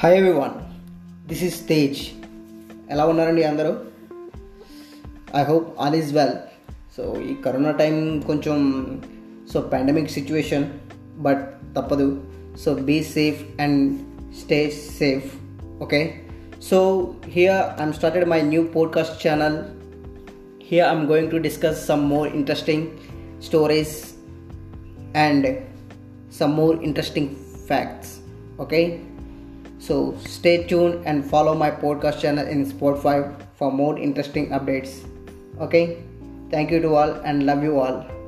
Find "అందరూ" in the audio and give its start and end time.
3.42-3.76